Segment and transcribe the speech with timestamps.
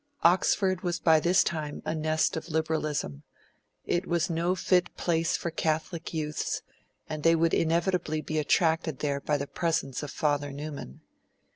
[0.23, 3.21] Oxford was by this time a nest of liberalism;
[3.85, 6.63] it was no fit place for Catholic youths,
[7.07, 11.01] and they would inevitably be attracted there by the presence of Father Newman.